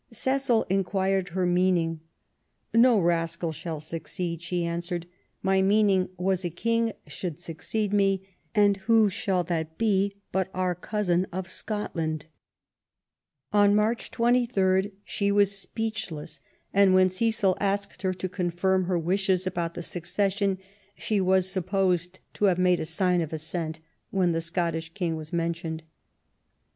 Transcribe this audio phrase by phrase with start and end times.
[0.11, 1.99] "Cecil inquired her meaning
[2.73, 4.41] no rascal shall suc ceed".
[4.41, 5.05] She answered:"
[5.43, 10.73] My meaning was a King should succeed me; and who should that be but our
[10.73, 12.25] cousin of Scotland?
[12.91, 16.41] *' On March 23 she was speechless,
[16.73, 20.57] and when Cecil asked her to confirm her wishes about the succession
[20.95, 23.79] she was supposed to have made a sign of assent
[24.09, 25.83] when the Scottish King was mentioned.